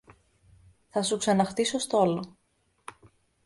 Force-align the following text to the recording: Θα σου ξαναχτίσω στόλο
Θα 0.89 1.03
σου 1.03 1.17
ξαναχτίσω 1.17 1.79
στόλο 1.79 2.35